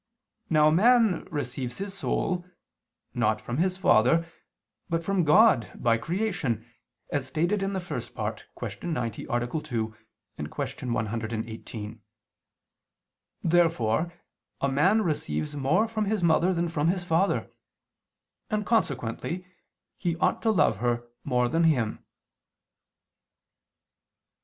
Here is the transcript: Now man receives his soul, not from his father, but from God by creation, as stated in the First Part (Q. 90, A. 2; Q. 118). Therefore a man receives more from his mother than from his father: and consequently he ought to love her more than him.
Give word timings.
Now 0.49 0.71
man 0.71 1.27
receives 1.29 1.77
his 1.77 1.93
soul, 1.93 2.43
not 3.13 3.39
from 3.39 3.57
his 3.57 3.77
father, 3.77 4.25
but 4.89 5.03
from 5.03 5.23
God 5.23 5.69
by 5.75 5.99
creation, 5.99 6.65
as 7.11 7.27
stated 7.27 7.61
in 7.61 7.73
the 7.73 7.79
First 7.79 8.15
Part 8.15 8.45
(Q. 8.59 8.87
90, 8.87 9.27
A. 9.29 9.47
2; 9.47 9.93
Q. 10.55 10.91
118). 10.91 12.01
Therefore 13.43 14.13
a 14.59 14.67
man 14.69 15.03
receives 15.03 15.55
more 15.55 15.87
from 15.87 16.05
his 16.05 16.23
mother 16.23 16.51
than 16.51 16.67
from 16.67 16.87
his 16.87 17.03
father: 17.03 17.51
and 18.49 18.65
consequently 18.65 19.45
he 19.99 20.15
ought 20.17 20.41
to 20.41 20.49
love 20.49 20.77
her 20.77 21.07
more 21.23 21.47
than 21.47 21.65
him. 21.65 22.03